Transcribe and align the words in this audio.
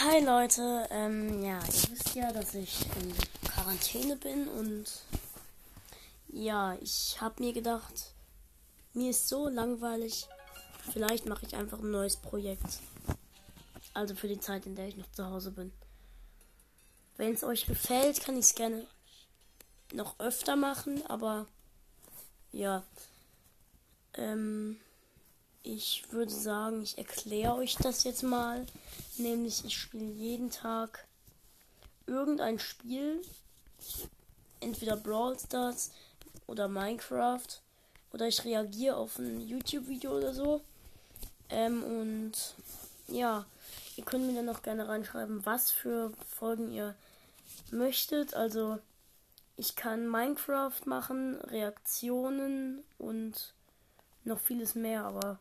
Hi 0.00 0.24
Leute, 0.24 0.86
ähm, 0.92 1.42
ja, 1.42 1.58
ihr 1.58 1.90
wisst 1.90 2.14
ja, 2.14 2.30
dass 2.30 2.54
ich 2.54 2.86
in 3.00 3.12
Quarantäne 3.48 4.14
bin 4.14 4.46
und 4.46 4.84
ja, 6.28 6.76
ich 6.80 7.20
habe 7.20 7.42
mir 7.42 7.52
gedacht, 7.52 8.12
mir 8.94 9.10
ist 9.10 9.28
so 9.28 9.48
langweilig, 9.48 10.28
vielleicht 10.92 11.26
mache 11.26 11.46
ich 11.46 11.56
einfach 11.56 11.80
ein 11.80 11.90
neues 11.90 12.16
Projekt. 12.16 12.78
Also 13.92 14.14
für 14.14 14.28
die 14.28 14.38
Zeit, 14.38 14.66
in 14.66 14.76
der 14.76 14.86
ich 14.86 14.96
noch 14.96 15.10
zu 15.10 15.26
Hause 15.26 15.50
bin. 15.50 15.72
Wenn 17.16 17.34
es 17.34 17.42
euch 17.42 17.66
gefällt, 17.66 18.20
kann 18.20 18.36
ich 18.36 18.44
es 18.44 18.54
gerne 18.54 18.86
noch 19.92 20.20
öfter 20.20 20.54
machen, 20.54 21.04
aber 21.06 21.46
ja, 22.52 22.84
ähm, 24.14 24.78
ich 25.78 26.10
würde 26.10 26.32
sagen, 26.32 26.82
ich 26.82 26.98
erkläre 26.98 27.54
euch 27.54 27.76
das 27.76 28.02
jetzt 28.02 28.24
mal. 28.24 28.66
Nämlich, 29.16 29.64
ich 29.64 29.78
spiele 29.78 30.10
jeden 30.10 30.50
Tag 30.50 31.06
irgendein 32.04 32.58
Spiel. 32.58 33.22
Entweder 34.58 34.96
Brawl 34.96 35.38
Stars 35.38 35.92
oder 36.48 36.66
Minecraft. 36.66 37.46
Oder 38.12 38.26
ich 38.26 38.44
reagiere 38.44 38.96
auf 38.96 39.20
ein 39.20 39.40
YouTube-Video 39.40 40.16
oder 40.16 40.34
so. 40.34 40.62
Ähm, 41.48 41.84
und 41.84 42.32
ja, 43.06 43.46
ihr 43.94 44.04
könnt 44.04 44.26
mir 44.26 44.34
dann 44.34 44.48
auch 44.48 44.62
gerne 44.62 44.88
reinschreiben, 44.88 45.46
was 45.46 45.70
für 45.70 46.12
Folgen 46.28 46.72
ihr 46.72 46.96
möchtet. 47.70 48.34
Also, 48.34 48.80
ich 49.56 49.76
kann 49.76 50.08
Minecraft 50.08 50.86
machen, 50.86 51.36
Reaktionen 51.42 52.82
und 52.98 53.54
noch 54.24 54.40
vieles 54.40 54.74
mehr, 54.74 55.04
aber 55.04 55.38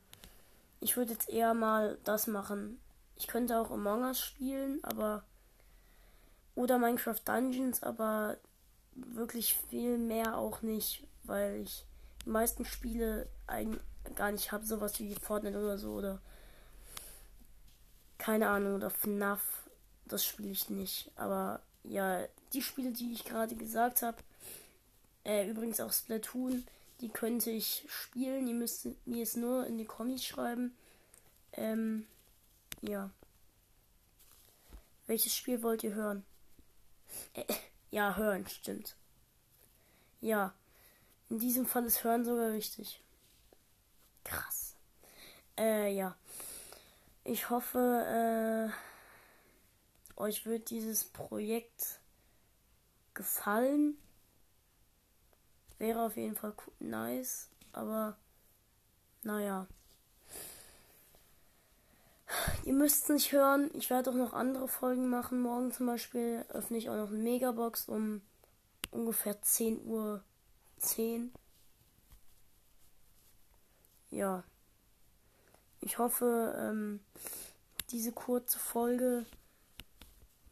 ich 0.79 0.97
würde 0.97 1.13
jetzt 1.13 1.29
eher 1.29 1.53
mal 1.53 1.97
das 2.03 2.27
machen. 2.27 2.79
Ich 3.15 3.27
könnte 3.27 3.57
auch 3.59 3.71
Among 3.71 4.03
Us 4.03 4.19
spielen, 4.19 4.83
aber. 4.83 5.23
Oder 6.55 6.79
Minecraft 6.79 7.19
Dungeons, 7.23 7.83
aber 7.83 8.37
wirklich 8.95 9.55
viel 9.69 9.97
mehr 9.99 10.37
auch 10.37 10.63
nicht, 10.63 11.05
weil 11.23 11.61
ich 11.61 11.85
die 12.25 12.29
meisten 12.29 12.65
Spiele 12.65 13.27
eigentlich 13.45 13.81
gar 14.15 14.31
nicht 14.31 14.51
habe, 14.51 14.65
sowas 14.65 14.99
wie 14.99 15.13
Fortnite 15.13 15.57
oder 15.57 15.77
so 15.77 15.93
oder 15.93 16.19
keine 18.17 18.49
Ahnung 18.49 18.75
oder 18.75 18.89
FNAF, 18.89 19.69
das 20.05 20.25
spiele 20.25 20.49
ich 20.49 20.69
nicht. 20.69 21.11
Aber 21.15 21.61
ja, 21.83 22.25
die 22.53 22.61
Spiele, 22.61 22.91
die 22.91 23.13
ich 23.13 23.23
gerade 23.23 23.55
gesagt 23.55 24.01
habe, 24.01 24.17
äh, 25.23 25.47
übrigens 25.47 25.79
auch 25.79 25.91
Splatoon, 25.91 26.65
die 27.01 27.09
könnte 27.09 27.51
ich 27.51 27.85
spielen. 27.87 28.47
Ihr 28.47 28.55
müsst 28.55 28.87
mir 29.05 29.23
es 29.23 29.35
nur 29.35 29.65
in 29.67 29.77
die 29.77 29.85
Kommis 29.85 30.23
schreiben. 30.23 30.75
Ähm, 31.53 32.05
ja. 32.81 33.09
Welches 35.05 35.35
Spiel 35.35 35.63
wollt 35.63 35.83
ihr 35.83 35.93
hören? 35.93 36.25
Äh, 37.33 37.45
ja, 37.91 38.15
hören, 38.15 38.47
stimmt. 38.47 38.95
Ja. 40.21 40.53
In 41.29 41.39
diesem 41.39 41.65
Fall 41.65 41.85
ist 41.85 42.03
hören 42.03 42.25
sogar 42.25 42.51
richtig. 42.51 43.01
Krass. 44.23 44.75
Äh, 45.57 45.93
ja. 45.93 46.15
Ich 47.23 47.49
hoffe, 47.49 48.71
äh, 50.17 50.19
euch 50.19 50.45
wird 50.45 50.69
dieses 50.69 51.03
Projekt 51.03 51.99
gefallen. 53.13 53.97
Wäre 55.77 56.05
auf 56.05 56.17
jeden 56.17 56.35
Fall 56.35 56.53
nice, 56.79 57.49
aber 57.71 58.17
naja. 59.23 59.67
Ihr 62.65 62.73
müsst 62.73 63.03
es 63.03 63.09
nicht 63.09 63.31
hören. 63.31 63.69
Ich 63.73 63.89
werde 63.89 64.09
auch 64.09 64.15
noch 64.15 64.33
andere 64.33 64.67
Folgen 64.67 65.09
machen. 65.09 65.41
Morgen 65.41 65.71
zum 65.71 65.85
Beispiel 65.85 66.45
öffne 66.49 66.77
ich 66.77 66.89
auch 66.89 66.95
noch 66.95 67.09
eine 67.09 67.19
Megabox 67.19 67.87
um 67.87 68.21
ungefähr 68.91 69.41
10 69.41 69.85
Uhr 69.85 70.23
10. 70.79 71.31
Ja. 74.09 74.43
Ich 75.79 75.99
hoffe, 75.99 76.55
ähm, 76.57 76.99
diese 77.91 78.11
kurze 78.11 78.59
Folge 78.59 79.25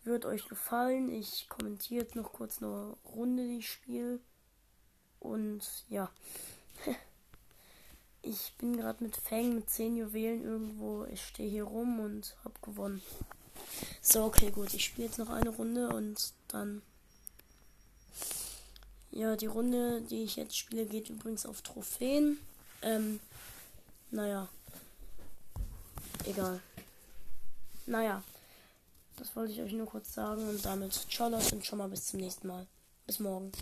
wird 0.03 0.25
euch 0.25 0.47
gefallen. 0.47 1.11
Ich 1.11 1.49
kommentiere 1.49 2.03
jetzt 2.03 2.15
noch 2.15 2.31
kurz 2.31 2.61
eine 2.61 2.95
Runde, 3.03 3.43
die 3.43 3.57
ich 3.57 3.69
spiele. 3.69 4.19
Und 5.25 5.61
ja. 5.89 6.09
Ich 8.27 8.53
bin 8.57 8.75
gerade 8.75 9.03
mit 9.03 9.15
Fang 9.15 9.53
mit 9.53 9.69
10 9.69 9.97
Juwelen 9.97 10.43
irgendwo. 10.43 11.05
Ich 11.05 11.23
stehe 11.23 11.47
hier 11.47 11.65
rum 11.65 11.99
und 11.99 12.35
hab 12.43 12.59
gewonnen. 12.63 13.03
So, 14.01 14.23
okay, 14.23 14.49
gut. 14.49 14.73
Ich 14.73 14.83
spiele 14.83 15.05
jetzt 15.05 15.19
noch 15.19 15.29
eine 15.29 15.51
Runde 15.51 15.89
und 15.89 16.33
dann. 16.47 16.81
Ja, 19.11 19.35
die 19.35 19.45
Runde, 19.45 20.01
die 20.01 20.23
ich 20.23 20.37
jetzt 20.37 20.57
spiele, 20.57 20.87
geht 20.87 21.11
übrigens 21.11 21.45
auf 21.45 21.61
Trophäen. 21.61 22.39
Ähm, 22.81 23.19
naja. 24.09 24.49
Egal. 26.25 26.59
Naja. 27.85 28.23
Das 29.17 29.35
wollte 29.35 29.53
ich 29.53 29.61
euch 29.61 29.71
nur 29.71 29.87
kurz 29.87 30.13
sagen 30.13 30.49
und 30.49 30.65
damit 30.65 30.93
ciao 30.93 31.27
und 31.27 31.65
schon 31.65 31.77
mal 31.77 31.89
bis 31.89 32.07
zum 32.07 32.19
nächsten 32.19 32.47
Mal. 32.47 32.65
Bis 33.05 33.19
morgen. 33.19 33.51